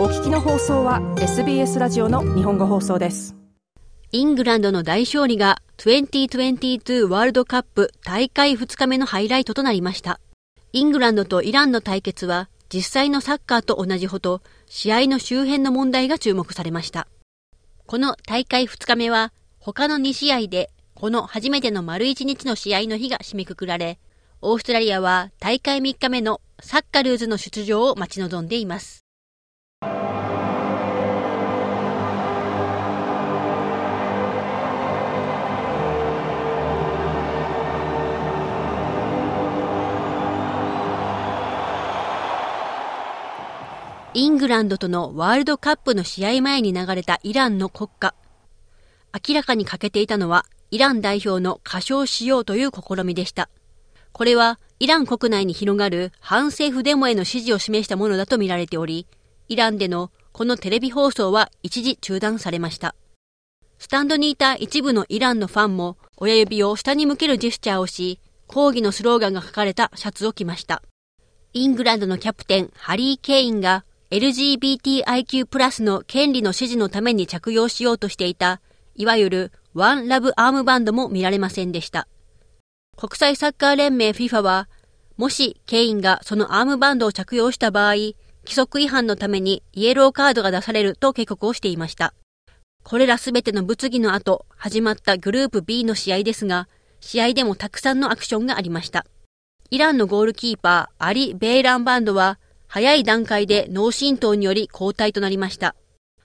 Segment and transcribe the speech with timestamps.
[0.00, 3.36] お聞きの放送は SBS ラジオの日本語放送です
[4.12, 10.18] イングランドの大勝利が2022ワールドカップ大会2日目のハイライトとなりました。
[10.72, 17.06] イングランドとイランの対決は実際のサッカーと同じほど試合の周辺の問題が注目されました。
[17.84, 23.98] この大会2日目は他の2試合でこの初めての丸1日の試合の日が締めくくられ、
[24.40, 28.99] オーストラリアは大会3日目のサッカルーズの出場を待ち望んでいます。
[44.12, 48.16] イングランドとのワールドカップの試合前に流れたイランの国歌。
[49.28, 53.48] 明らかに欠けていたのは、イラン代表の歌唱しようという試みでした。
[54.10, 59.06] これは、イラン国内に広がる反政府デモへの支持を示したものだとみられており、
[59.50, 62.94] イランでのこのテレビ放送は一時中断されました。
[63.80, 70.84] スタンドにいた一部のイランのファンも親指を下に向けるジェスチャーをし、抗議のスローガンが書かれたシャツを着ました。
[71.52, 78.60] イングランドのキャプテン、ハリー・ケインが LGBTIQ+, プラスの権利の支持のために着用しようとしていた、
[78.94, 82.06] いわゆるワンラブアームバンドも見られませんでした。
[82.96, 84.68] 国際サッカー連盟 FIFA は、
[85.16, 87.94] もしケインがそのアームバンドを着用した場合、
[88.44, 92.14] 規則違反のためにイエローカードが出されると警告をしていました。
[92.82, 96.68] これらすべての物議の後、始まったグループ B の試合ですが、
[97.00, 99.06] 試合でもたくさんのアクションがありました。
[99.70, 105.74] イランのゴールキーパー、アリ・ベイランバンドは、早い段階で脳震盪により交代となりました。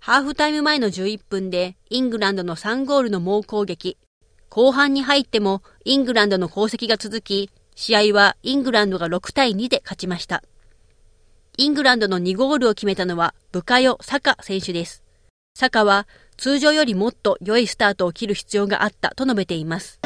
[0.00, 3.96] ハーフタイム前の11分でイングランドの3ゴールの猛攻撃。
[4.48, 10.42] 後半に入ってもイングランドの功績が続き、試合はイングランドが6対2で勝ちました。
[11.58, 15.02] イングランドの2ゴールを決めたのはブカヨ・サカ選手です。
[15.54, 20.00] サカは通常よりもっと良いスタートを切る必要があったと述べています。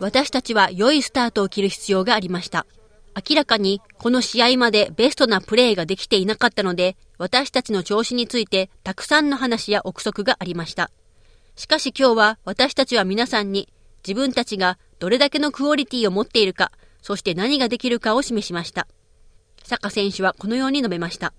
[0.00, 2.66] 私たちは良いスタートを切る必要がありました。
[3.14, 10.90] 明らかにこの試合までベストなプレーができていなかったので、私たちの調子についてたくさんの話や憶測がありました。
[11.54, 13.68] しかし今日は私たちは皆さんに
[14.04, 16.72] 自分たちがどれだけのクオリティを持っているか、
[17.02, 18.86] そして何ができるかを示しました。
[19.62, 21.32] サカ選手はこのように述べました。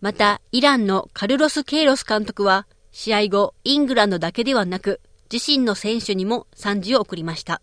[0.00, 5.00] また、イランのカルロス・ケイロス監督は、試合後、イングランドだけではなく、
[5.32, 7.60] 自身の選手にも賛辞を送りました。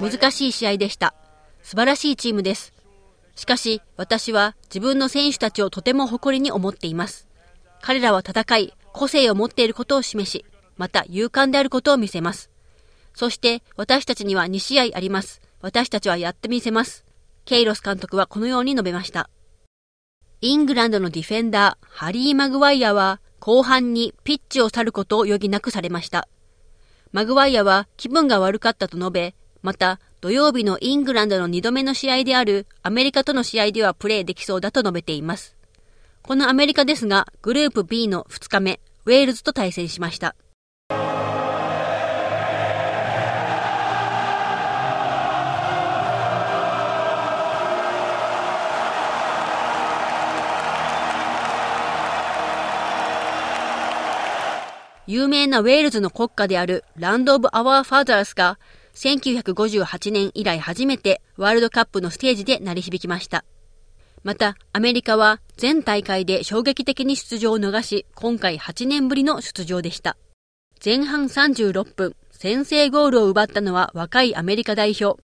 [0.00, 1.14] 難しい試合でした。
[1.62, 2.74] 素晴らしいチームです。
[3.36, 7.28] しかし、私は自分の選手たちをとても誇りに思っています。
[7.80, 10.44] 彼らは戦い、個性を持っていることを示し、
[10.76, 12.50] また勇敢であることを見せます。
[13.14, 15.42] そして私たちには2試合あります。
[15.60, 17.04] 私たちはやってみせます。
[17.44, 19.28] ケイロス監督はこのように述べました。
[20.40, 26.28] イングランドのディフェンダー、ハリー・マグワイアは後半にピッチを去ることを余儀なくされました。
[27.12, 35.55] マグワイアは気分が悪かったと述べ、また土曜日のイングランドの2度目の試合であるアメリカとの試合ではプレーできそうだと述べています。
[36.26, 40.34] このアメリカですが、グループ B の2日目、ウェールズと対戦しました。
[55.06, 58.58] 有名なウェールズの国歌であるランド・オブ・アワー・ファーザーズが
[58.96, 63.44] 1958年以来初めてワールドカップのステージで鳴り響きました。
[64.26, 70.16] また、アメリカは全大会で衝撃的に出場を逃し、今回8年ぶりの出場でした。
[70.84, 75.22] 前半36分、先制ゴールを奪ったのは若いアメリカ代表。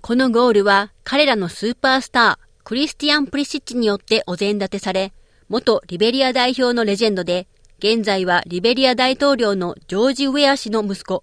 [0.00, 5.12] このゴールは彼らのスーパースター、クリスティアン・プリシッチによってお膳立てされ、
[5.48, 7.46] 元リベリア代表のレジェンドで
[7.78, 11.22] 現在はリベリア大統領のジョージ・ウェア氏の息子、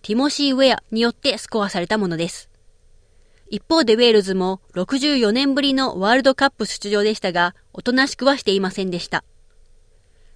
[0.00, 2.48] ティモシー・ウェアによってスコアされたものです。
[3.52, 9.24] 一方でウェールズも64年ぶりのワールドカップ出場でしたが、おとなしくはしていませんでした。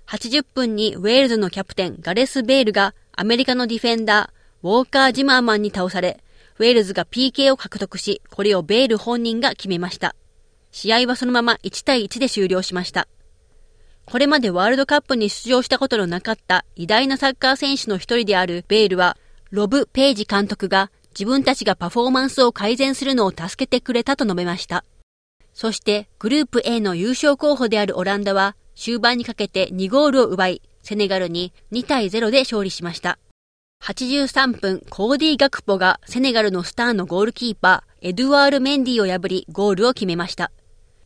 [0.07, 6.23] 80分にウェールズのキャプテンガレス・ベールがアメリカのディフェンダー、ウォーカー・ジマーマンに倒され、
[6.59, 10.15] ウェールズが PK を獲得し、これをベール本人が決めました。
[10.71, 13.09] 試合はそのまま1対1で終了しました。
[14.05, 19.17] これまでワールドカップに出場したことのなかった偉大なサッカー選手の一人であるベールは、
[19.51, 24.85] ロブ・ページ監督が自分たちがパフォーマンスを改善するのを助けてくれたと述べました。
[25.55, 33.19] そしてグループ A の優勝候補であるオランダは終盤にかけて2ゴールを奪い、セネガルに2対0で勝利しました。
[33.83, 40.51] 83分、コーディ・ガクポがセネガルのスターのゴールキーパー、エドゥワール・メンディを破り、ゴールを決めました。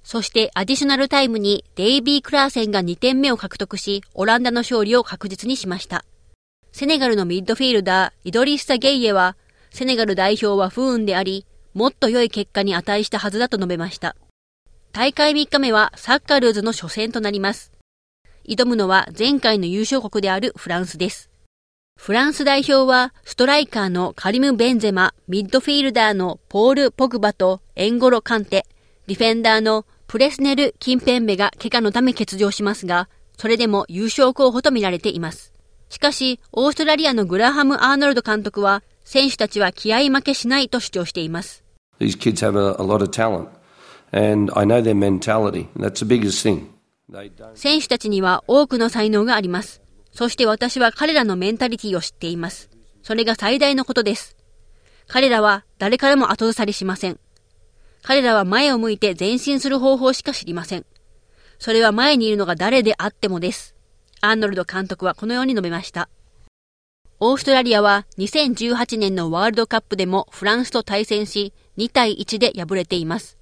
[0.02, 6.04] そしてアディショナルタイムにデイビー・クラーセンが2点目を獲得し、オランダの勝利を確実にしました。
[6.72, 9.36] セネガルのミッドフィールダー、イドリッサ・ゲイエは、
[9.70, 14.16] セネガル代表は不運であり、もっと良い結果に値したはずだと述べました。
[14.92, 17.72] 大会3日目はサッカルーズの初戦となります。
[18.46, 21.30] 挑むのは前回の優勝国であるフランスです。
[21.96, 28.66] フランス代表はストライカーのカリム・ベンゼマ、ミッドフィールダーのポール・ポグバとエンゴロ・カンテ、
[29.06, 35.52] ディフェンダーのプレスネル・キンペンベが怪我のため欠場しますが、それでも優勝候補と見られています。
[35.88, 41.64] しかし、オーストラリアのグラハム・アーノルド監督は、選手たちは気合負けしないと主張しています。
[41.98, 43.48] These kids have a, a lot of talent,
[44.12, 45.66] and I know their mentality.
[45.76, 46.66] That's the biggest thing.
[47.56, 49.82] 選手たちには多くの才能があります。
[50.12, 52.70] そして私は彼らのメンタリティを知っています。
[53.02, 54.36] それが最大のことです。
[55.08, 57.18] 彼らは誰からも後ずさりしません。
[58.02, 60.86] 彼らは前を向いて前進する方法しか知りません。
[61.58, 63.74] それは前にいるのが誰であってもです。
[64.20, 66.08] アーノルド監督はこのように述べました。
[67.22, 73.36] オーストラリアは2018年のワールドカップでもフランスと対戦し2対1で敗れています。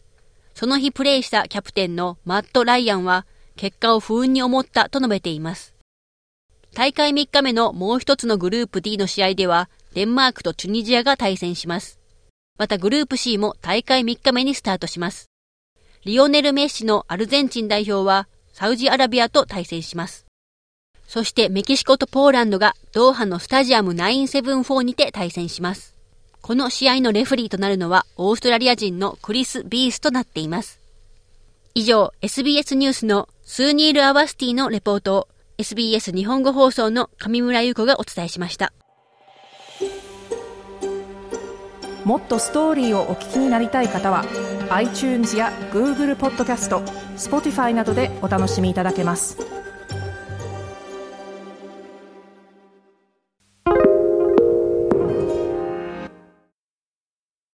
[0.52, 5.76] その日プレーしたキャプテンのマット・ライアンは結果を不運に思ったと述べています。
[6.74, 12.00] 大会3日目のもう一つのグループ D の試合ではデンマークとチュニジアが対戦します。
[12.58, 15.30] またグループ C も大会3日目にスタートします。
[16.04, 20.27] リオネル・メッシのアルゼンチン代表はサウジアラビアと対戦します。
[21.08, 25.96] そしてメキシコとポーランドがドーハのスタジアム974にて対戦します。
[26.42, 30.80] この試合のレフリーとなるのはオーストラリア人のクリス・ビースとなっています。
[31.74, 38.74] 以上、SBS ニュースのスーニール・アワスティのレポートを SBS 日本語放送の上村優子がお伝えしました。
[42.04, 44.24] もっとストーリーをお聞きになりたい方は
[44.70, 46.80] iTunes や Google ポッドキャスト
[47.16, 49.57] Spotify などでお楽しみいただけます。